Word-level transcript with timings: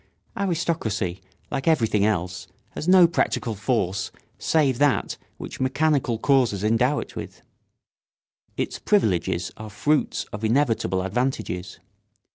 ]Aristocracy, 0.35 1.21
like 1.51 1.67
everything 1.67 2.03
else, 2.07 2.47
has 2.71 2.87
no 2.87 3.05
practical 3.07 3.53
force 3.53 4.11
save 4.39 4.79
that 4.79 5.15
which 5.37 5.59
mechanical 5.59 6.17
causes 6.17 6.63
endow 6.63 6.97
it 6.97 7.15
with. 7.15 7.43
Its 8.57 8.79
privileges 8.79 9.51
are 9.57 9.69
fruits 9.69 10.23
of 10.33 10.43
inevitable 10.43 11.03
advantages. 11.03 11.77